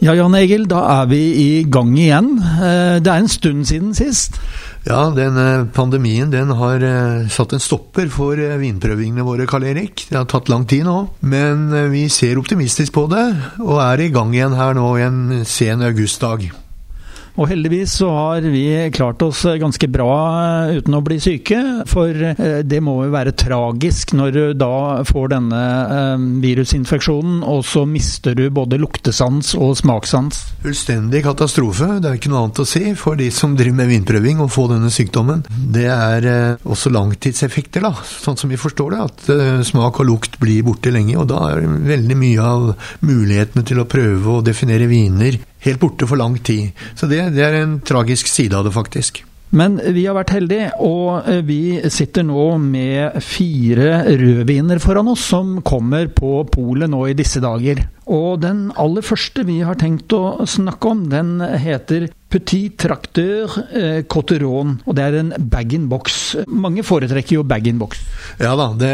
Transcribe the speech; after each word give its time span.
Ja, 0.00 0.14
Jan 0.16 0.32
Egil, 0.32 0.62
da 0.64 0.80
er 0.94 1.08
vi 1.10 1.18
i 1.36 1.48
gang 1.68 1.90
igjen. 1.92 2.30
Eh, 2.40 2.96
det 3.04 3.10
er 3.12 3.20
en 3.20 3.28
stund 3.28 3.66
siden 3.68 3.90
sist. 3.92 4.38
Ja, 4.86 5.10
denne 5.12 5.66
pandemien 5.76 6.32
den 6.32 6.54
har 6.56 6.80
eh, 6.80 7.26
satt 7.28 7.52
en 7.52 7.60
stopper 7.60 8.08
for 8.08 8.40
eh, 8.40 8.56
vinprøvingene 8.62 9.26
våre, 9.26 9.44
Karl 9.50 9.68
Erik. 9.68 10.06
Det 10.08 10.16
har 10.16 10.24
tatt 10.30 10.48
lang 10.48 10.64
tid 10.64 10.86
nå, 10.88 10.96
men 11.20 11.68
vi 11.92 12.06
ser 12.08 12.40
optimistisk 12.40 12.96
på 12.96 13.04
det, 13.12 13.26
og 13.60 13.76
er 13.84 14.06
i 14.06 14.08
gang 14.14 14.32
igjen 14.32 14.56
her 14.56 14.72
nå 14.78 14.88
en 15.04 15.20
sen 15.44 15.84
augustdag. 15.84 16.48
Og 17.38 17.48
heldigvis 17.50 17.94
så 18.00 18.10
har 18.10 18.46
vi 18.50 18.64
klart 18.94 19.22
oss 19.22 19.44
ganske 19.60 19.88
bra 19.92 20.14
eh, 20.66 20.78
uten 20.80 20.96
å 20.96 21.02
bli 21.04 21.18
syke. 21.22 21.60
For 21.90 22.10
eh, 22.10 22.60
det 22.66 22.80
må 22.84 22.96
jo 23.04 23.12
være 23.14 23.34
tragisk 23.38 24.14
når 24.18 24.34
du 24.34 24.42
da 24.58 25.02
får 25.08 25.32
denne 25.34 25.60
eh, 25.60 26.26
virusinfeksjonen, 26.42 27.40
og 27.46 27.62
så 27.68 27.84
mister 27.88 28.36
du 28.38 28.46
både 28.54 28.80
luktesans 28.80 29.54
og 29.58 29.76
smakssans. 29.80 30.42
Fullstendig 30.64 31.22
katastrofe. 31.26 31.92
Det 32.00 32.10
er 32.10 32.18
ikke 32.18 32.32
noe 32.32 32.46
annet 32.46 32.62
å 32.64 32.68
si 32.68 32.94
for 32.98 33.18
de 33.20 33.30
som 33.34 33.54
driver 33.58 33.80
med 33.82 33.92
vinprøving 33.94 34.42
og 34.42 34.52
får 34.54 34.74
denne 34.74 34.92
sykdommen. 34.92 35.44
Det 35.48 35.86
er 35.90 36.28
også 36.68 36.92
langtidseffekter, 36.92 37.84
da, 37.86 37.94
sånn 37.94 38.38
som 38.40 38.50
vi 38.50 38.58
forstår 38.60 38.96
det. 38.96 39.06
At 39.06 39.66
smak 39.68 40.02
og 40.02 40.08
lukt 40.08 40.40
blir 40.42 40.64
borte 40.66 40.92
lenge. 40.92 41.16
Og 41.20 41.28
da 41.30 41.44
er 41.52 41.64
veldig 41.64 42.18
mye 42.18 42.50
av 42.50 42.90
mulighetene 43.06 43.64
til 43.66 43.82
å 43.82 43.88
prøve 43.90 44.36
å 44.38 44.44
definere 44.44 44.90
viner 44.90 45.38
helt 45.64 45.80
borte 45.80 46.08
for 46.08 46.20
lang 46.20 46.38
tid. 46.44 46.70
Så 46.94 47.08
det, 47.10 47.22
det 47.36 47.44
er 47.46 47.60
en 47.62 47.80
tragisk 47.86 48.30
side 48.30 48.56
av 48.56 48.66
det, 48.68 48.74
faktisk. 48.76 49.24
Men 49.50 49.80
vi 49.82 50.04
har 50.06 50.14
vært 50.14 50.34
heldige, 50.36 50.68
og 50.86 51.26
eh, 51.26 51.40
vi 51.42 51.80
sitter 51.90 52.22
nå 52.26 52.52
med 52.62 53.18
fire 53.26 54.04
rødviner 54.06 54.78
foran 54.82 55.10
oss 55.10 55.24
som 55.32 55.56
kommer 55.66 56.06
på 56.14 56.44
polet 56.52 56.90
nå 56.90 57.02
i 57.10 57.16
disse 57.18 57.42
dager. 57.42 57.82
Og 58.06 58.40
den 58.42 58.68
aller 58.80 59.04
første 59.04 59.44
vi 59.48 59.60
har 59.66 59.78
tenkt 59.80 60.12
å 60.16 60.46
snakke 60.48 60.94
om, 60.94 61.04
den 61.12 61.38
heter 61.40 62.08
Petit 62.30 62.76
Tracteur 62.78 63.50
eh, 63.74 64.02
Cotteron, 64.06 64.76
og 64.86 64.94
det 64.94 65.02
er 65.02 65.16
en 65.18 65.32
bag-in-box. 65.50 66.18
Mange 66.46 66.84
foretrekker 66.86 67.40
jo 67.40 67.46
bag-in-box. 67.46 68.04
Ja 68.38 68.52
da, 68.58 68.68
det 68.78 68.92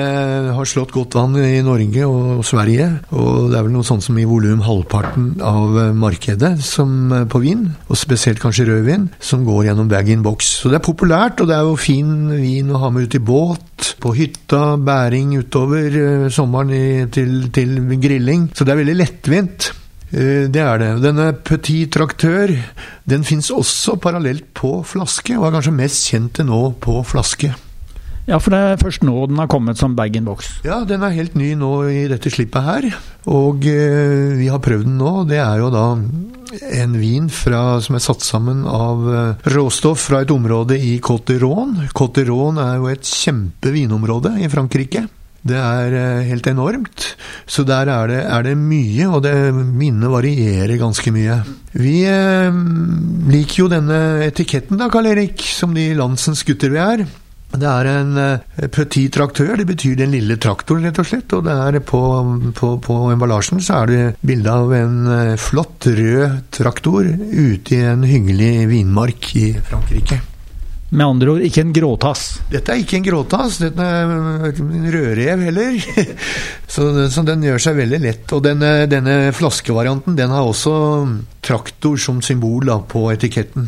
har 0.57 0.69
slått 0.69 0.95
godt 0.97 1.19
vann 1.19 1.37
i 1.37 1.61
Norge 1.65 2.09
og 2.09 2.41
Sverige. 2.49 2.89
Og 3.13 3.51
det 3.53 3.59
er 3.59 3.67
vel 3.67 3.75
noe 3.75 3.85
sånt 3.85 4.07
som 4.07 4.17
i 4.17 4.25
volum 4.29 4.65
halvparten 4.65 5.35
av 5.45 5.77
eh, 5.83 5.93
markedet 5.93 6.55
som 6.65 7.13
eh, 7.13 7.27
på 7.29 7.43
vin, 7.45 7.67
og 7.91 8.01
spesielt 8.01 8.41
kanskje 8.41 8.71
rødvin, 8.71 9.11
som 9.21 9.45
går 9.45 9.69
gjennom 9.69 9.93
bag-in-box. 9.93 10.55
Så 10.63 10.73
det 10.73 10.81
er 10.81 10.89
populært, 10.89 11.45
og 11.45 11.53
det 11.53 11.59
er 11.59 11.69
jo 11.69 11.77
fin 11.77 12.31
vin 12.33 12.73
å 12.73 12.81
ha 12.87 12.93
med 12.95 13.05
ut 13.05 13.19
i 13.21 13.25
båt, 13.33 13.76
på 14.03 14.13
hytta, 14.17 14.77
bæring 14.83 15.35
utover 15.41 15.99
eh, 16.03 16.29
sommeren 16.33 16.73
i, 16.75 16.87
til, 17.13 17.49
til 17.55 17.79
grilling. 18.03 18.51
Så 18.55 18.67
det 18.67 18.75
er 18.75 18.81
veldig 18.83 18.97
lettvint. 19.01 19.69
Eh, 20.13 20.47
det 20.53 20.63
er 20.63 20.83
det. 20.83 20.91
Denne 21.05 21.31
Petit 21.47 21.91
Traktør 21.93 22.53
den 23.09 23.27
fins 23.27 23.51
også 23.55 23.97
parallelt 24.03 24.53
på 24.57 24.81
flaske, 24.87 25.37
og 25.39 25.49
er 25.49 25.57
kanskje 25.59 25.77
mest 25.77 26.11
kjent 26.11 26.37
til 26.39 26.51
nå 26.51 26.61
på 26.83 27.01
flaske. 27.07 27.53
Ja, 28.27 28.41
for 28.43 28.51
det 28.51 28.59
er 28.59 28.81
først 28.81 29.05
nå 29.07 29.15
den 29.31 29.39
har 29.39 29.47
kommet 29.51 29.79
som 29.79 29.95
bag-in-box? 29.95 30.57
Ja, 30.67 30.81
den 30.87 31.05
er 31.07 31.15
helt 31.15 31.37
ny 31.39 31.53
nå 31.59 31.73
i 31.87 32.09
dette 32.11 32.31
slippet 32.35 32.67
her. 32.67 32.89
Og 33.31 33.67
eh, 33.71 34.35
vi 34.39 34.49
har 34.51 34.63
prøvd 34.63 34.89
den 34.89 34.99
nå. 34.99 35.13
Det 35.31 35.39
er 35.43 35.63
jo 35.63 35.71
da 35.75 35.87
en 36.63 36.97
vin 37.01 37.29
fra, 37.33 37.81
som 37.83 37.99
er 37.99 38.05
satt 38.05 38.25
sammen 38.25 38.65
av 38.69 39.05
eh, 39.11 39.51
råstoff 39.55 40.09
fra 40.09 40.23
et 40.25 40.33
område 40.35 40.79
i 40.79 40.97
Côte 41.03 41.35
d'Iron. 41.35 41.77
Côte 41.97 42.23
d'Iron 42.23 42.61
er 42.63 42.79
jo 42.81 42.91
et 42.93 43.07
kjempevinområde 43.07 44.37
i 44.43 44.51
Frankrike. 44.53 45.07
Det 45.47 45.59
er 45.59 45.95
eh, 45.95 46.25
helt 46.31 46.47
enormt. 46.51 47.11
Så 47.47 47.67
der 47.67 47.91
er 47.93 48.11
det, 48.11 48.23
er 48.25 48.49
det 48.49 48.57
mye, 48.59 49.07
og 49.11 49.23
det 49.27 49.37
minnet 49.55 50.11
varierer 50.11 50.81
ganske 50.81 51.13
mye. 51.15 51.39
Vi 51.77 52.01
eh, 52.11 52.63
liker 53.33 53.63
jo 53.65 53.71
denne 53.71 54.01
etiketten 54.27 54.81
da, 54.81 54.91
Karl 54.93 55.13
Erik, 55.13 55.45
som 55.55 55.77
de 55.77 55.93
landsens 55.99 56.43
gutter 56.47 56.75
vi 56.75 56.83
er. 56.83 57.07
Det 57.57 57.69
er 57.71 57.91
en 57.91 58.21
eh, 58.21 58.69
petit 58.73 59.13
traktør, 59.13 59.55
det 59.59 59.67
betyr 59.69 59.97
den 60.01 60.13
lille 60.15 60.37
traktoren, 60.43 60.87
rett 60.87 61.01
og 61.03 61.09
slett. 61.09 61.33
Og 61.37 61.47
det 61.47 61.83
på, 61.89 62.03
på, 62.59 62.71
på 62.85 63.01
emballasjen 63.15 63.63
så 63.65 63.83
er 63.83 63.93
det 63.93 64.05
bilde 64.27 64.53
av 64.53 64.73
en 64.77 64.97
eh, 65.17 65.35
flott 65.41 65.89
rød 65.89 66.47
traktor 66.55 67.07
ute 67.07 67.77
i 67.77 67.83
en 67.87 68.07
hyggelig 68.07 68.55
vinmark 68.73 69.31
i 69.41 69.51
Frankrike. 69.67 70.23
Med 70.97 71.03
andre 71.03 71.33
ord 71.33 71.43
ikke 71.43 71.65
en 71.65 71.73
gråtass? 71.75 72.21
Dette 72.51 72.71
er 72.73 72.83
ikke 72.85 73.01
en 73.01 73.07
gråtass, 73.09 73.57
dette 73.65 73.83
er 73.83 74.13
en 74.53 74.85
rødrev 74.95 75.43
heller. 75.49 75.81
så, 76.75 76.87
så, 77.11 77.25
den 77.27 77.43
gjør 77.43 77.65
seg 77.65 77.81
veldig 77.81 78.01
lett. 78.05 78.37
Og 78.37 78.45
denne, 78.47 78.71
denne 78.91 79.17
flaskevarianten 79.35 80.15
den 80.19 80.31
har 80.35 80.47
også 80.47 80.77
traktor 81.45 81.99
som 81.99 82.23
symbol 82.23 82.71
da, 82.71 82.79
på 82.87 83.09
etiketten. 83.11 83.67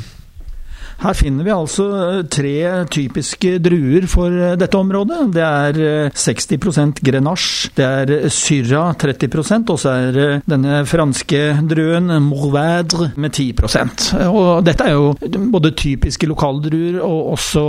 Her 0.98 1.14
finner 1.14 1.46
vi 1.46 1.52
altså 1.54 1.84
eh, 1.94 2.24
tre 2.26 2.54
typiske 2.90 3.52
druer 3.62 4.08
for 4.10 4.34
eh, 4.34 4.56
dette 4.58 4.78
området. 4.80 5.20
Det 5.36 5.44
er 5.44 6.10
60 6.10 6.56
eh, 6.58 6.88
grenache, 7.06 7.70
det 7.78 7.86
er 7.86 8.26
Syrah 8.34 8.96
30% 8.98 9.70
og 9.70 9.78
så 9.78 9.94
er 9.94 10.42
denne 10.48 10.80
franske 10.88 11.42
druen 11.70 12.10
Mourvèdre 12.24 13.12
med 13.20 13.30
10% 13.30 14.08
Og 14.26 14.64
Dette 14.66 14.88
er 14.88 14.96
jo 14.96 15.12
både 15.52 15.70
typiske 15.78 16.26
lokaldruer 16.26 16.98
og 17.04 17.32
også 17.36 17.64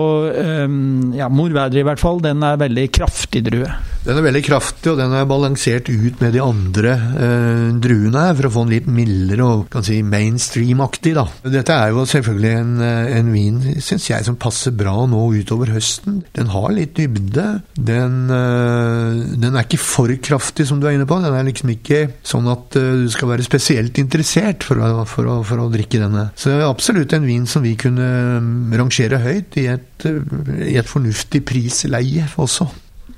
ja, 1.20 1.30
Mourvèdre 1.30 1.84
i 1.84 1.86
hvert 1.86 2.02
fall. 2.02 2.22
Den 2.24 2.42
er 2.46 2.60
veldig 2.60 2.90
kraftig 2.98 3.44
drue. 3.46 3.70
Den 4.00 4.16
er 4.16 4.24
veldig 4.24 4.42
kraftig, 4.46 4.94
og 4.94 4.98
den 4.98 5.12
er 5.12 5.26
balansert 5.28 5.90
ut 5.92 6.22
med 6.24 6.32
de 6.32 6.40
andre 6.42 6.94
eh, 6.96 7.66
druene 7.84 8.22
her, 8.24 8.38
for 8.38 8.48
å 8.48 8.52
få 8.54 8.62
den 8.64 8.72
litt 8.78 8.88
mildere 8.90 9.44
og 9.44 9.66
kan 9.74 9.84
si 9.84 10.00
mainstream-aktig. 10.08 11.12
Dette 11.44 11.76
er 11.76 11.92
jo 11.92 12.06
selvfølgelig 12.08 12.54
en, 12.62 12.72
en 12.80 13.19
vin 13.34 13.60
syns 13.84 14.08
jeg 14.10 14.26
som 14.26 14.38
passer 14.40 14.74
bra 14.76 14.96
nå 15.10 15.20
utover 15.36 15.74
høsten. 15.76 16.22
Den 16.36 16.52
har 16.54 16.72
litt 16.76 16.96
dybde. 16.98 17.46
Den, 17.76 18.18
eh, 18.34 19.20
den, 19.36 19.54
er 19.54 19.68
ikke 19.68 19.82
for 19.84 20.14
kraftig, 20.24 20.68
som 20.70 20.80
du 20.80 20.88
er 20.88 20.96
inne 20.98 21.08
på. 21.10 21.20
Den 21.24 21.36
er 21.36 21.48
liksom 21.48 21.74
ikke 21.76 22.06
sånn 22.24 22.50
at 22.52 22.80
eh, 22.80 23.06
du 23.06 23.10
skal 23.12 23.34
være 23.34 23.48
spesielt 23.48 24.00
interessert 24.02 24.66
for 24.68 24.82
å, 24.82 25.06
for 25.10 25.30
å, 25.30 25.40
for 25.48 25.64
å 25.64 25.70
drikke 25.74 26.02
denne. 26.02 26.30
Så 26.40 26.54
det 26.54 26.60
er 26.60 26.70
absolutt 26.70 27.16
en 27.18 27.28
vin 27.28 27.48
som 27.50 27.66
vi 27.66 27.76
kunne 27.80 28.10
mm, 28.40 28.78
rangere 28.80 29.22
høyt 29.24 29.60
i 29.60 29.70
et, 29.76 30.08
i 30.08 30.78
et 30.80 30.90
fornuftig 30.90 31.44
prisleie 31.48 32.30
også. 32.40 32.70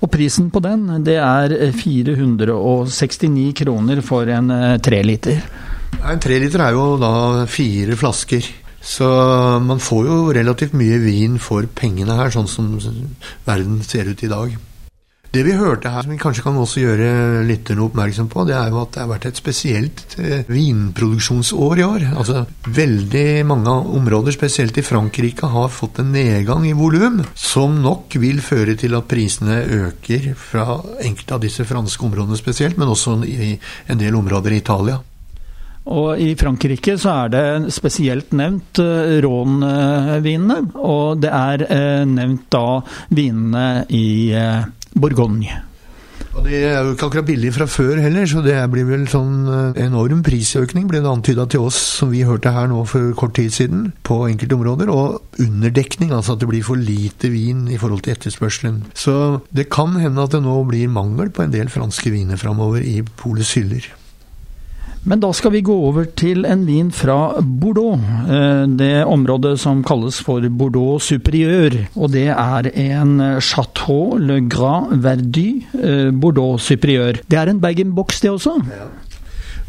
Og 0.02 0.10
prisen 0.10 0.50
på 0.50 0.62
den, 0.66 0.88
det 1.06 1.20
er 1.22 1.54
469 1.78 3.52
kroner 3.62 4.02
for 4.06 4.30
en 4.34 4.50
eh, 4.56 4.80
treliter. 4.82 5.44
En 6.02 6.22
treliter 6.22 6.64
er 6.66 6.74
jo 6.74 6.96
da 7.02 7.12
fire 7.52 7.98
flasker. 8.00 8.48
Så 8.82 9.08
man 9.62 9.80
får 9.80 10.10
jo 10.10 10.18
relativt 10.34 10.74
mye 10.78 10.98
vin 11.04 11.38
for 11.40 11.70
pengene 11.78 12.18
her, 12.18 12.34
sånn 12.34 12.50
som 12.50 12.74
verden 13.46 13.82
ser 13.86 14.10
ut 14.10 14.26
i 14.26 14.32
dag. 14.32 14.58
Det 15.32 15.46
vi 15.48 15.54
hørte 15.56 15.88
her, 15.88 16.04
som 16.04 16.12
vi 16.12 16.18
kanskje 16.20 16.44
kan 16.44 16.58
også 16.60 16.82
gjøre 16.82 17.44
lytterne 17.48 17.86
oppmerksom 17.86 18.28
på, 18.28 18.44
det 18.50 18.56
er 18.58 18.68
jo 18.68 18.82
at 18.82 18.90
det 18.92 19.00
har 19.00 19.12
vært 19.14 19.28
et 19.30 19.38
spesielt 19.40 20.16
eh, 20.20 20.42
vinproduksjonsår 20.52 21.80
i 21.80 21.86
år. 21.86 22.04
Altså 22.20 22.42
Veldig 22.68 23.46
mange 23.48 23.72
områder, 23.96 24.36
spesielt 24.36 24.76
i 24.76 24.84
Frankrike, 24.84 25.48
har 25.54 25.72
fått 25.72 26.02
en 26.04 26.12
nedgang 26.12 26.66
i 26.68 26.74
volum, 26.76 27.22
som 27.32 27.80
nok 27.80 28.18
vil 28.20 28.44
føre 28.44 28.76
til 28.76 28.98
at 29.00 29.08
prisene 29.08 29.62
øker 29.78 30.34
fra 30.36 30.82
enkelte 31.00 31.38
av 31.38 31.46
disse 31.48 31.64
franske 31.70 32.10
områdene 32.10 32.40
spesielt, 32.40 32.76
men 32.76 32.92
også 32.92 33.22
i 33.24 33.54
en 33.88 34.04
del 34.04 34.20
områder 34.20 34.52
i 34.52 34.60
Italia. 34.60 35.00
Og 35.90 36.22
I 36.22 36.36
Frankrike 36.38 36.94
så 37.02 37.16
er 37.24 37.34
det 37.34 37.74
spesielt 37.74 38.36
nevnt 38.38 38.84
uh, 38.84 39.18
Rhône-vinene, 39.26 40.62
og 40.78 41.24
det 41.24 41.34
er 41.34 41.66
uh, 41.66 42.06
nevnt 42.06 42.46
da 42.54 42.68
vinene 43.10 43.66
i 43.90 44.06
uh, 44.38 44.70
Bourgogne. 44.94 45.62
Og 46.32 46.46
Det 46.48 46.62
er 46.64 46.78
jo 46.80 46.94
ikke 46.94 47.08
akkurat 47.10 47.28
billig 47.28 47.52
fra 47.52 47.66
før 47.68 48.00
heller, 48.00 48.24
så 48.30 48.40
det 48.46 48.56
blir 48.72 48.86
vel 48.88 49.04
sånn 49.12 49.50
eh, 49.52 49.82
enorm 49.84 50.22
prisøkning, 50.24 50.86
ble 50.88 51.02
det 51.04 51.12
antyda 51.12 51.44
til 51.52 51.66
oss, 51.68 51.80
som 52.00 52.12
vi 52.14 52.24
hørte 52.28 52.54
her 52.56 52.70
nå 52.72 52.86
for 52.88 53.12
kort 53.20 53.36
tid 53.36 53.52
siden, 53.52 53.90
på 54.08 54.22
enkelte 54.30 54.56
områder. 54.56 54.92
Og 54.96 55.44
underdekning, 55.44 56.14
altså 56.16 56.38
at 56.38 56.44
det 56.44 56.48
blir 56.54 56.64
for 56.64 56.80
lite 56.80 57.34
vin 57.34 57.66
i 57.68 57.80
forhold 57.82 58.06
til 58.06 58.16
etterspørselen. 58.16 58.80
Så 58.96 59.42
det 59.52 59.68
kan 59.76 59.98
hende 60.00 60.24
at 60.24 60.32
det 60.32 60.44
nå 60.46 60.56
blir 60.70 60.92
mangel 60.92 61.34
på 61.36 61.44
en 61.44 61.52
del 61.52 61.72
franske 61.74 62.14
viner 62.14 62.40
framover 62.40 62.80
i 62.80 63.02
polets 63.04 63.52
hyller. 63.60 63.92
Men 65.04 65.22
da 65.22 65.32
skal 65.34 65.56
vi 65.56 65.64
gå 65.66 65.74
over 65.90 66.06
til 66.20 66.46
en 66.46 66.66
vin 66.68 66.92
fra 66.94 67.42
Bordeaux. 67.42 68.02
Eh, 68.30 68.66
det 68.78 68.92
området 69.10 69.56
som 69.60 69.82
kalles 69.86 70.20
for 70.22 70.46
Bordeaux 70.50 71.02
superieur. 71.02 71.74
Og 71.96 72.14
det 72.14 72.28
er 72.30 72.70
en 72.70 73.16
Chateau 73.42 74.18
Le 74.22 74.42
Grand 74.46 74.94
Verdu 75.02 75.64
eh, 75.82 76.12
Bordeaux 76.14 76.62
superieur. 76.62 77.18
Det 77.26 77.40
er 77.40 77.50
en 77.50 77.62
bag-in-box, 77.64 78.22
det 78.22 78.36
også? 78.36 78.60
Ja. 78.70 78.90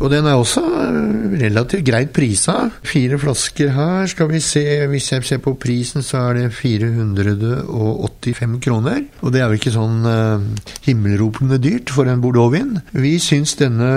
Og 0.02 0.10
den 0.10 0.26
er 0.26 0.38
også 0.38 0.62
eh, 0.82 1.36
relativt 1.44 1.86
greit 1.86 2.10
prisa. 2.14 2.56
Fire 2.86 3.18
flasker 3.22 3.70
her, 3.76 4.06
skal 4.10 4.30
vi 4.32 4.40
se. 4.42 4.64
Hvis 4.90 5.12
jeg 5.12 5.26
ser 5.28 5.42
på 5.44 5.54
prisen, 5.60 6.02
så 6.02 6.24
er 6.28 6.40
det 6.40 6.48
485 6.58 8.58
kroner. 8.64 9.04
Og 9.22 9.32
det 9.32 9.42
er 9.42 9.50
jo 9.50 9.60
ikke 9.60 9.74
sånn 9.74 10.02
uh, 10.06 10.42
himmelropende 10.86 11.60
dyrt 11.62 11.92
for 11.94 12.10
en 12.10 12.22
bordeauxvin. 12.24 12.74
Vi 12.98 13.14
syns 13.22 13.54
denne 13.60 13.92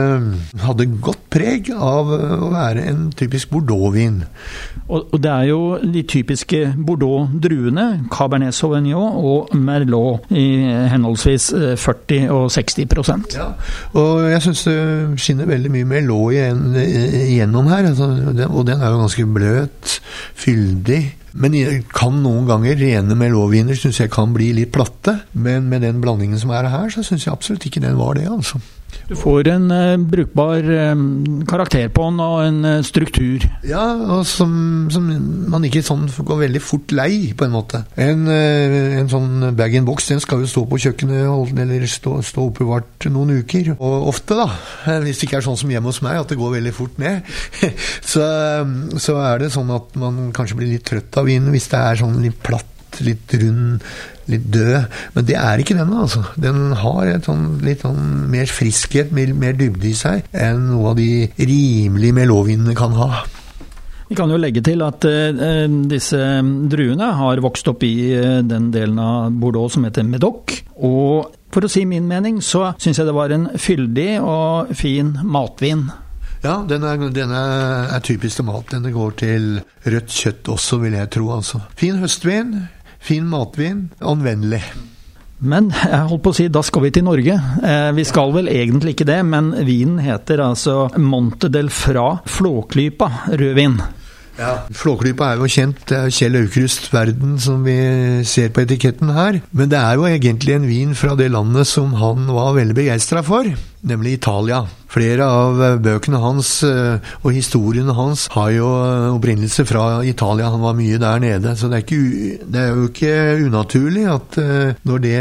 hadde 0.61 0.91
godt 1.01 1.23
preg 1.33 1.71
av 1.73 2.11
å 2.13 2.51
være 2.53 2.85
en 2.91 3.07
typisk 3.17 3.49
bordeauxvin. 3.55 4.21
Og, 4.85 5.09
og 5.09 5.21
det 5.21 5.31
er 5.31 5.47
jo 5.49 5.59
de 5.81 6.03
typiske 6.05 6.59
Bordeaux-druene, 6.85 7.85
Cabernet 8.13 8.55
Sauvignon 8.55 9.17
og 9.17 9.53
Merlot, 9.57 10.27
i 10.29 10.45
henholdsvis 10.91 11.49
40 11.81 12.19
eh, 12.19 12.33
og 12.33 12.51
60% 12.53 13.35
Ja, 13.35 13.47
og 13.97 14.27
jeg 14.29 14.43
syns 14.45 14.63
det 14.67 14.77
skinner 15.21 15.49
veldig 15.49 15.71
mye 15.73 15.87
mer 15.95 16.05
lå 16.05 16.21
igjennom 16.35 17.69
her. 17.71 17.89
Altså, 17.91 18.09
og 18.49 18.65
den 18.67 18.81
er 18.81 18.93
jo 18.93 19.03
ganske 19.03 19.27
bløt, 19.37 19.99
fyldig. 20.45 21.01
Men 21.35 21.55
kan 21.91 22.21
noen 22.23 22.45
ganger 22.47 22.77
rene 22.79 23.17
melåviner 23.19 23.75
syns 23.75 23.99
jeg 23.99 24.13
kan 24.13 24.31
bli 24.35 24.53
litt 24.55 24.71
platte. 24.75 25.17
Men 25.33 25.67
med 25.71 25.83
den 25.83 25.99
blandingen 26.03 26.39
som 26.39 26.53
er 26.55 26.69
her, 26.71 26.87
så 26.93 27.03
syns 27.03 27.27
jeg 27.27 27.35
absolutt 27.35 27.67
ikke 27.67 27.83
den 27.83 27.99
var 27.99 28.15
det, 28.19 28.29
altså. 28.31 28.61
Du 29.05 29.13
får 29.13 29.47
en 29.53 29.67
uh, 29.69 30.01
brukbar 30.01 30.65
uh, 30.65 30.93
karakter 31.45 31.91
på 31.93 32.07
den, 32.09 32.19
og 32.23 32.39
en 32.41 32.59
uh, 32.65 32.83
struktur. 32.85 33.45
Ja, 33.67 33.83
og 34.15 34.23
som, 34.25 34.87
som, 34.93 35.11
man 35.51 35.67
ikke 35.67 35.83
sånn 35.85 36.07
går 36.09 36.41
veldig 36.47 36.61
fort 36.63 36.95
lei, 36.95 37.33
på 37.37 37.45
en 37.45 37.53
måte. 37.53 37.83
En, 38.01 38.25
en 38.25 39.11
sånn 39.11 39.51
bag-in-box 39.57 40.09
den 40.09 40.23
skal 40.23 40.41
jo 40.41 40.49
stå 40.49 40.65
på 40.69 40.81
kjøkkenet 40.87 41.61
eller 41.65 41.85
stå, 41.89 42.17
stå 42.25 42.47
oppbevart 42.49 43.07
noen 43.13 43.43
uker. 43.43 43.75
Og 43.75 44.09
ofte, 44.09 44.37
da, 44.39 44.49
hvis 45.05 45.21
det 45.21 45.29
ikke 45.29 45.41
er 45.41 45.49
sånn 45.49 45.59
som 45.59 45.73
hjemme 45.73 45.91
hos 45.91 46.01
meg, 46.05 46.21
at 46.21 46.33
det 46.33 46.39
går 46.41 46.57
veldig 46.57 46.73
fort 46.75 46.97
ned, 47.01 47.35
så, 48.13 48.29
så 49.01 49.19
er 49.21 49.45
det 49.45 49.53
sånn 49.53 49.73
at 49.75 49.93
man 50.01 50.31
kanskje 50.35 50.61
blir 50.61 50.73
litt 50.73 50.87
trøtt 50.89 51.21
av 51.21 51.29
vinen 51.29 51.53
hvis 51.53 51.69
det 51.71 51.81
er 51.81 52.01
sånn 52.01 52.17
litt 52.25 52.41
platt 52.45 52.74
litt 53.03 53.33
rund, 53.41 53.85
litt 54.31 54.49
død. 54.53 54.89
Men 55.15 55.27
det 55.27 55.37
er 55.41 55.61
ikke 55.61 55.77
den, 55.77 55.93
altså. 55.93 56.23
Den 56.41 56.75
har 56.81 57.11
et 57.11 57.27
sånn, 57.27 57.47
litt 57.65 57.85
sånn 57.85 58.27
mer 58.31 58.49
friskhet, 58.51 59.13
mer, 59.15 59.33
mer 59.37 59.57
dybde 59.57 59.89
i 59.91 59.95
seg, 59.97 60.27
enn 60.31 60.69
noe 60.71 60.93
av 60.93 60.99
de 60.99 61.25
rimelige 61.39 62.19
melåvinene 62.21 62.77
kan 62.77 62.95
ha. 62.99 63.25
Vi 64.05 64.13
kan 64.17 64.29
jo 64.29 64.37
legge 64.37 64.61
til 64.61 64.83
at 64.85 65.05
uh, 65.09 65.65
disse 65.89 66.19
druene 66.69 67.09
har 67.17 67.41
vokst 67.41 67.71
opp 67.71 67.83
i 67.87 67.95
uh, 68.13 68.43
den 68.45 68.69
delen 68.73 69.01
av 69.01 69.33
Bordeaux 69.33 69.73
som 69.73 69.87
heter 69.87 70.05
Medoc. 70.05 70.53
Og 70.85 71.33
for 71.55 71.65
å 71.65 71.71
si 71.71 71.87
min 71.89 72.05
mening, 72.09 72.37
så 72.43 72.73
syns 72.77 72.99
jeg 73.01 73.07
det 73.07 73.15
var 73.17 73.33
en 73.33 73.49
fyldig 73.57 74.09
og 74.21 74.75
fin 74.77 75.15
matvin. 75.23 75.87
Ja, 76.45 76.59
denne, 76.69 77.09
den 77.09 77.31
er, 77.33 77.87
er 77.95 78.03
typisk 78.05 78.37
til 78.37 78.45
mat. 78.45 78.67
Denne 78.69 78.91
går 78.93 79.15
til 79.17 79.45
rødt 79.87 80.13
kjøtt 80.13 80.51
også, 80.53 80.77
vil 80.83 80.97
jeg 80.99 81.09
tro. 81.15 81.31
altså. 81.33 81.63
Fin 81.79 81.97
høstvin, 82.03 82.51
Fin 83.05 83.27
matvin, 83.29 83.89
anvendelig. 84.01 84.63
Men 85.45 85.67
jeg 85.91 86.07
holdt 86.09 86.23
på 86.25 86.31
å 86.33 86.37
si, 86.37 86.47
da 86.49 86.63
skal 86.65 86.87
vi 86.87 86.93
til 86.95 87.05
Norge. 87.05 87.35
Eh, 87.61 87.91
vi 87.97 88.05
skal 88.07 88.33
vel 88.33 88.49
egentlig 88.49 88.95
ikke 88.95 89.09
det, 89.11 89.19
men 89.27 89.51
vinen 89.67 89.99
heter 90.01 90.41
altså 90.45 90.87
Monte 90.97 91.51
del 91.53 91.69
Fra 91.73 92.15
Flåklypa 92.25 93.11
rødvin. 93.35 93.77
Ja. 94.35 94.49
Flåklypa 94.75 95.29
er 95.31 95.39
jo 95.39 95.47
kjent, 95.47 95.85
det 95.87 95.95
er 95.95 96.11
Kjell 96.11 96.35
Aukrust 96.41 96.89
verden 96.91 97.37
som 97.39 97.61
vi 97.63 97.75
ser 98.27 98.49
på 98.51 98.65
etiketten 98.65 99.13
her. 99.15 99.39
Men 99.55 99.69
det 99.71 99.79
er 99.79 99.95
jo 99.95 100.09
egentlig 100.09 100.57
en 100.57 100.67
vin 100.67 100.97
fra 100.97 101.13
det 101.19 101.29
landet 101.31 101.69
som 101.69 101.93
han 102.01 102.25
var 102.27 102.57
veldig 102.57 102.75
begeistra 102.75 103.23
for, 103.23 103.47
nemlig 103.87 104.17
Italia. 104.17 104.65
Flere 104.95 105.25
av 105.27 105.59
eh, 105.59 105.77
bøkene 105.83 106.21
hans 106.23 106.49
eh, 106.63 107.03
og 107.21 107.33
historiene 107.35 107.95
hans 107.97 108.29
har 108.35 108.53
jo 108.55 108.69
eh, 108.79 109.09
opprinnelse 109.11 109.65
fra 109.67 109.99
Italia. 110.07 110.53
Han 110.53 110.63
var 110.63 110.77
mye 110.77 110.99
der 111.01 111.19
nede. 111.23 111.55
Så 111.59 111.67
det 111.67 111.81
er, 111.81 111.83
ikke, 111.83 112.45
det 112.47 112.61
er 112.61 112.69
jo 112.71 112.87
ikke 112.87 113.15
unaturlig 113.49 114.05
at 114.13 114.39
når 114.87 115.03
det 115.03 115.17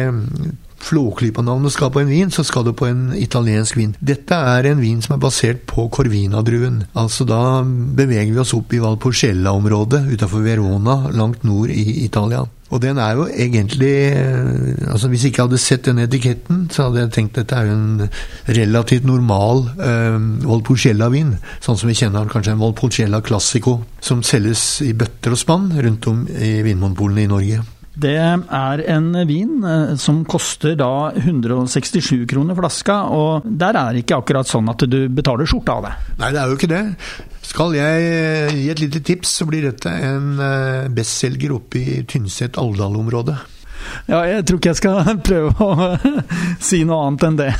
Flåklypa-navnet 0.85 1.73
skal 1.73 1.89
på 1.91 2.03
en 2.03 2.11
vin, 2.13 2.31
så 2.35 2.45
skal 2.45 2.67
det 2.67 2.75
på 2.77 2.87
en 2.87 3.07
italiensk 3.17 3.79
vin. 3.79 3.95
Dette 4.05 4.37
er 4.37 4.69
en 4.69 4.83
vin 4.83 5.01
som 5.03 5.17
er 5.17 5.23
basert 5.23 5.63
på 5.71 5.87
Corvina-druen. 5.89 6.83
Altså 6.93 7.25
da 7.29 7.63
beveger 7.65 8.35
vi 8.35 8.43
oss 8.43 8.53
opp 8.57 8.75
i 8.77 8.83
Valporcella-området 8.85 10.05
utafor 10.13 10.45
Verona, 10.45 10.99
langt 11.17 11.47
nord 11.49 11.73
i 11.73 12.05
Italia. 12.05 12.45
Og 12.75 12.81
den 12.83 12.99
er 12.99 13.15
jo 13.15 13.27
egentlig 13.31 13.95
altså 14.91 15.09
Hvis 15.09 15.25
jeg 15.25 15.33
ikke 15.33 15.45
hadde 15.47 15.61
sett 15.63 15.87
den 15.87 16.03
etiketten, 16.03 16.65
så 16.75 16.89
hadde 16.89 17.05
jeg 17.05 17.13
tenkt 17.15 17.39
at 17.39 17.45
dette 17.45 17.61
er 17.61 17.71
jo 17.71 17.77
en 17.77 18.09
relativt 18.59 19.07
normal 19.07 19.69
eh, 19.79 20.19
Valpolicella-vin. 20.43 21.37
Sånn 21.63 21.79
som 21.79 21.91
vi 21.91 21.97
kjenner 21.99 22.31
kanskje 22.31 22.57
en 22.57 22.63
Valpolicella 22.63 23.23
Classico, 23.25 23.79
som 24.03 24.25
selges 24.27 24.83
i 24.83 24.91
bøtter 24.99 25.37
og 25.37 25.41
spann 25.41 25.71
rundt 25.71 26.11
om 26.11 26.27
i 26.35 26.57
vinmonopolene 26.67 27.27
i 27.29 27.31
Norge. 27.31 27.63
Det 27.95 28.15
er 28.19 28.81
en 28.91 29.13
vin 29.29 29.63
eh, 29.63 29.95
som 30.01 30.25
koster 30.27 30.75
da 30.79 31.13
167 31.15 32.25
kroner 32.31 32.59
flaska, 32.59 32.97
og 33.15 33.47
der 33.47 33.79
er 33.79 33.95
det 33.95 34.03
ikke 34.03 34.19
akkurat 34.19 34.51
sånn 34.51 34.71
at 34.73 34.83
du 34.91 35.05
betaler 35.15 35.47
skjorta 35.47 35.79
av 35.79 35.87
det. 35.87 35.95
Nei, 36.19 36.33
det 36.35 36.43
er 36.43 36.51
jo 36.51 36.59
ikke 36.59 36.73
det. 36.73 36.83
Skal 37.47 37.77
jeg 37.79 38.07
eh, 38.11 38.55
gi 38.59 38.69
et 38.73 38.83
lite 38.83 39.03
tips, 39.07 39.37
så 39.39 39.47
blir 39.47 39.69
dette 39.69 39.93
en 39.95 40.41
eh, 40.43 40.91
bestselger 40.95 41.55
oppe 41.55 41.83
i 41.83 41.99
Tynset-Alvdal-området. 42.11 43.39
Ja, 44.09 44.25
jeg 44.27 44.47
tror 44.49 44.59
ikke 44.59 44.73
jeg 44.73 44.81
skal 44.81 45.15
prøve 45.29 45.69
å 45.71 45.91
si 46.71 46.83
noe 46.89 47.05
annet 47.07 47.29
enn 47.29 47.39
det. 47.45 47.53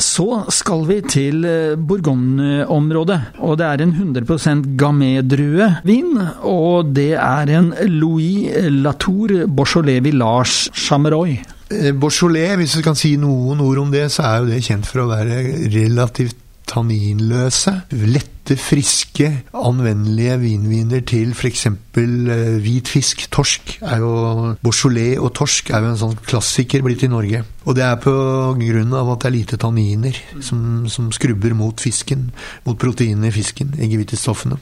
Så 0.00 0.44
skal 0.48 0.84
vi 0.88 0.98
til 1.04 1.44
eh, 1.44 1.76
Bourgogne-området, 1.76 3.18
og 3.44 3.58
det 3.60 3.66
er 3.68 3.84
en 3.84 3.92
100% 3.92 4.64
Gamay-druevin. 4.80 6.16
Og 6.48 6.92
det 6.96 7.12
er 7.20 7.52
en 7.58 7.72
Louis 7.92 8.48
Latour 8.80 9.44
Beaujolais 9.46 10.00
Village 10.04 10.72
Chameroy. 10.72 11.36
Eh, 11.70 11.92
Beaujolais, 11.92 12.56
hvis 12.56 12.78
du 12.78 12.82
kan 12.82 12.96
si 12.98 13.14
noen 13.20 13.60
ord 13.62 13.84
om 13.84 13.92
det, 13.92 14.08
så 14.14 14.24
er 14.26 14.38
jo 14.40 14.50
det 14.54 14.62
kjent 14.66 14.88
for 14.88 15.04
å 15.04 15.10
være 15.12 15.42
relativt 15.70 16.38
tanninløse. 16.70 17.74
Lette, 17.90 18.56
friske, 18.58 19.28
anvendelige 19.54 20.38
vinviner 20.42 21.02
til 21.06 21.34
f.eks. 21.34 21.66
Eh, 21.66 22.56
hvit 22.62 22.90
fisk. 22.90 23.26
Torsk 23.34 23.76
er 23.82 24.02
jo 24.02 24.54
Beaujolais 24.62 25.18
og 25.20 25.32
torsk 25.38 25.70
er 25.74 25.84
jo 25.84 25.92
en 25.92 26.00
sånn 26.00 26.16
klassiker 26.24 26.84
blitt 26.86 27.04
i 27.06 27.12
Norge. 27.12 27.44
Og 27.66 27.76
det 27.78 27.86
er 27.86 28.00
på 28.02 28.14
grunn 28.60 28.96
av 28.96 29.12
at 29.14 29.22
det 29.22 29.30
er 29.30 29.36
lite 29.36 29.60
tanniner 29.60 30.16
som, 30.40 30.88
som 30.90 31.12
skrubber 31.14 31.54
mot 31.58 31.82
fisken. 31.82 32.30
Mot 32.66 32.78
proteinene 32.80 33.30
i 33.30 33.34
fisken, 33.34 33.74
eggehvitestoffene. 33.78 34.60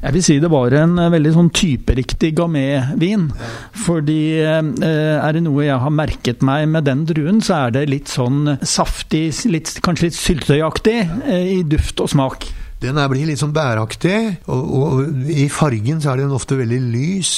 Jeg 0.00 0.14
vil 0.14 0.24
si 0.24 0.36
det 0.40 0.48
var 0.52 0.72
en 0.78 0.96
eh, 1.00 1.10
veldig 1.12 1.32
sånn 1.34 1.50
typeriktig 1.52 2.32
gamé-vin. 2.38 3.26
Fordi 3.84 4.22
eh, 4.40 4.70
er 4.88 5.36
det 5.36 5.44
noe 5.44 5.66
jeg 5.66 5.80
har 5.82 5.92
merket 5.92 6.44
meg 6.46 6.68
med 6.72 6.88
den 6.88 7.04
druen, 7.08 7.42
så 7.44 7.66
er 7.66 7.76
det 7.76 7.88
litt 7.90 8.12
sånn 8.12 8.56
saftig, 8.64 9.28
litt, 9.52 9.74
kanskje 9.84 10.08
litt 10.08 10.18
syltetøyaktig 10.18 10.98
eh, 11.04 11.52
i 11.58 11.60
duft 11.68 12.00
og 12.00 12.12
smak. 12.14 12.48
Den 12.80 13.00
blir 13.12 13.28
litt 13.28 13.40
sånn 13.42 13.52
bæraktig, 13.52 14.16
og, 14.48 14.72
og 14.80 15.28
i 15.28 15.50
fargen 15.52 16.00
så 16.00 16.14
er 16.14 16.22
den 16.22 16.32
ofte 16.32 16.56
veldig 16.56 16.80
lys. 16.94 17.34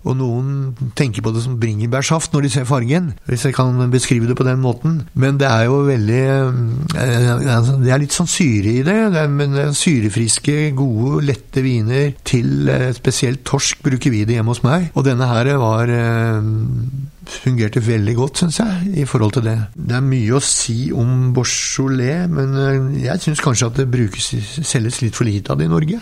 Og 0.00 0.16
noen 0.16 0.90
tenker 0.96 1.20
på 1.20 1.32
det 1.34 1.42
som 1.44 1.58
bringebærsaft 1.60 2.32
når 2.32 2.46
de 2.46 2.50
ser 2.54 2.68
fargen, 2.68 3.10
hvis 3.28 3.44
jeg 3.44 3.56
kan 3.56 3.76
beskrive 3.92 4.30
det 4.30 4.36
på 4.38 4.46
den 4.48 4.62
måten. 4.62 5.02
Men 5.12 5.36
det 5.40 5.48
er 5.50 5.66
jo 5.68 5.82
veldig 5.84 6.22
eh, 6.24 7.28
altså, 7.36 7.76
Det 7.82 7.92
er 7.92 8.00
litt 8.00 8.16
sånn 8.16 8.30
syre 8.30 8.72
i 8.80 8.84
det. 8.86 8.96
det 9.12 9.20
er, 9.26 9.28
men 9.28 9.74
syrefriske, 9.76 10.56
gode, 10.78 11.20
lette 11.28 11.64
viner 11.64 12.14
til 12.24 12.70
eh, 12.72 12.88
spesielt 12.96 13.44
torsk 13.44 13.84
bruker 13.84 14.14
vi 14.14 14.24
det 14.24 14.38
hjemme 14.38 14.56
hos 14.56 14.64
meg. 14.64 14.88
Og 14.96 15.04
denne 15.04 15.28
her 15.28 15.52
var 15.60 15.92
eh, 15.92 16.50
fungerte 17.28 17.82
veldig 17.84 18.14
godt, 18.16 18.42
syns 18.42 18.60
jeg, 18.62 18.94
i 19.02 19.04
forhold 19.08 19.36
til 19.36 19.46
det. 19.50 19.58
Det 19.74 19.98
er 19.98 20.06
mye 20.06 20.38
å 20.38 20.42
si 20.44 20.90
om 20.96 21.30
Beaujolais, 21.36 22.26
men 22.30 22.96
jeg 23.00 23.26
syns 23.26 23.44
kanskje 23.44 23.70
at 23.70 23.78
det 23.82 23.90
brukes, 23.92 24.32
selges 24.62 25.02
litt 25.04 25.16
for 25.18 25.28
lite 25.28 25.52
av 25.52 25.60
det 25.60 25.68
i 25.68 25.72
Norge. 25.72 26.00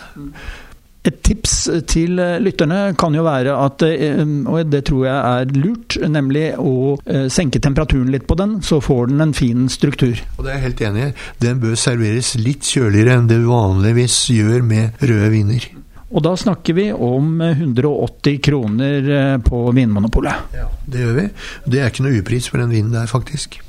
Et 1.07 1.15
tips 1.23 1.53
til 1.87 2.19
lytterne 2.43 2.79
kan 2.99 3.15
jo 3.15 3.23
være 3.23 3.53
at, 3.55 3.85
eh, 3.87 4.19
og 4.19 4.67
det 4.67 4.81
tror 4.89 5.05
jeg 5.07 5.15
er 5.15 5.53
lurt, 5.55 5.95
nemlig 6.11 6.43
å 6.59 6.97
eh, 7.07 7.29
senke 7.31 7.61
temperaturen 7.63 8.11
litt 8.11 8.27
på 8.27 8.35
den, 8.39 8.57
så 8.61 8.81
får 8.83 9.07
den 9.13 9.23
en 9.23 9.33
fin 9.33 9.69
struktur. 9.71 10.19
Og 10.37 10.43
det 10.43 10.51
er 10.51 10.59
jeg 10.59 10.65
helt 10.67 10.85
enig 10.89 11.07
i. 11.07 11.11
Den 11.45 11.63
bør 11.63 11.79
serveres 11.79 12.35
litt 12.41 12.67
kjøligere 12.67 13.15
enn 13.15 13.31
det 13.31 13.39
vanligvis 13.47 14.25
gjør 14.35 14.65
med 14.67 14.99
røde 14.99 15.31
viner. 15.33 15.69
Og 16.09 16.25
da 16.25 16.33
snakker 16.37 16.77
vi 16.77 16.89
om 16.93 17.39
180 17.45 18.39
kroner 18.45 19.09
eh, 19.13 19.37
på 19.45 19.63
Vinmonopolet. 19.75 20.53
Ja, 20.57 20.67
det 20.89 21.03
gjør 21.05 21.17
vi. 21.19 21.25
Det 21.69 21.81
er 21.81 21.91
ikke 21.91 22.05
noe 22.07 22.21
upris 22.21 22.49
for 22.49 22.61
den 22.61 22.73
vinen 22.73 22.95
der, 22.95 23.09
faktisk. 23.09 23.59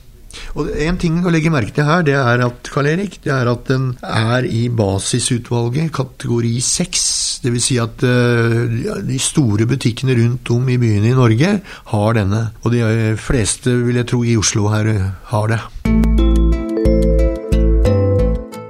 Og 0.54 0.68
En 0.78 0.98
ting 1.00 1.18
å 1.26 1.32
legge 1.34 1.50
merke 1.52 1.74
til 1.74 1.88
her, 1.88 2.04
det 2.06 2.14
er 2.16 2.44
at 2.46 2.70
Karl 2.70 2.88
Erik, 2.92 3.18
det 3.24 3.32
er 3.34 3.50
at 3.50 3.66
den 3.68 3.90
er 4.06 4.46
i 4.46 4.68
basisutvalget, 4.72 5.90
kategori 5.96 6.54
6. 6.64 7.08
Dvs. 7.44 7.66
Si 7.66 7.80
at 7.82 8.04
uh, 8.06 9.00
de 9.06 9.18
store 9.20 9.66
butikkene 9.68 10.16
rundt 10.18 10.52
om 10.54 10.70
i 10.70 10.78
byene 10.80 11.10
i 11.10 11.18
Norge 11.18 11.56
har 11.92 12.16
denne. 12.20 12.46
Og 12.62 12.76
de 12.76 13.16
fleste, 13.20 13.74
vil 13.88 14.00
jeg 14.00 14.10
tro, 14.12 14.22
i 14.24 14.38
Oslo 14.40 14.70
her 14.70 14.94
har 15.34 15.52
det. 15.54 15.60